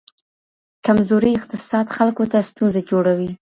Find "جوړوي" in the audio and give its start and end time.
2.89-3.31